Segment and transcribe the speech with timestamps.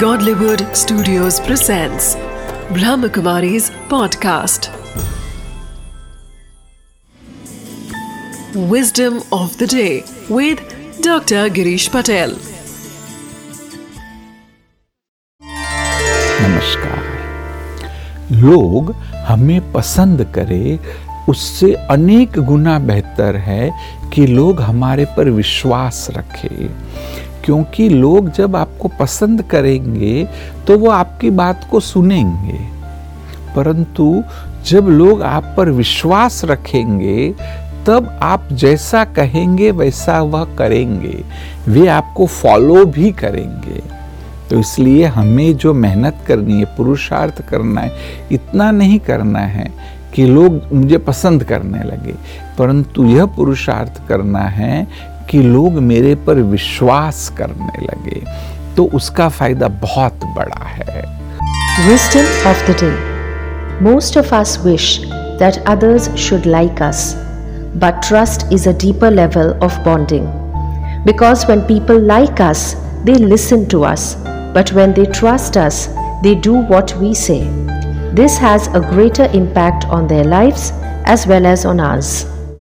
[0.00, 2.16] Godlywood Studios presents
[2.76, 4.68] Brahmakumari's podcast.
[8.72, 10.60] Wisdom of the day with
[11.00, 11.48] Dr.
[11.58, 12.34] Girish Patel.
[16.42, 17.02] नमस्कार
[18.44, 18.94] लोग
[19.28, 20.78] हमें पसंद करें
[21.28, 23.70] उससे अनेक गुना बेहतर है
[24.14, 26.68] कि लोग हमारे पर विश्वास रखें
[27.46, 30.28] क्योंकि लोग जब आपको पसंद करेंगे
[30.66, 32.76] तो वो आपकी बात को सुनेंगे।
[33.56, 34.22] परंतु
[34.66, 37.34] जब लोग आप पर विश्वास रखेंगे,
[37.86, 41.24] तब आप जैसा कहेंगे, वैसा वह करेंगे।
[41.68, 43.82] वे आपको फॉलो भी करेंगे।
[44.50, 47.92] तो इसलिए हमें जो मेहनत करनी है, पुरुषार्थ करना है,
[48.32, 49.72] इतना नहीं करना है
[50.14, 52.14] कि लोग मुझे पसंद करने लगे।
[52.58, 54.86] परंतु यह पुरुषार्थ करना है
[55.30, 58.22] कि लोग मेरे पर विश्वास करने लगे
[58.76, 61.04] तो उसका फ़ायदा बहुत बड़ा है
[61.88, 62.96] Wisdom of the day
[63.80, 65.00] Most of us wish
[65.38, 67.14] that others should like us,
[67.74, 70.26] but trust is a deeper level of bonding.
[71.04, 72.74] Because when people like us,
[73.04, 74.14] they listen to us,
[74.54, 75.88] but when they trust us,
[76.22, 77.42] they do what we say.
[78.14, 80.72] This has a greater impact on their lives
[81.04, 82.24] as well as on ours.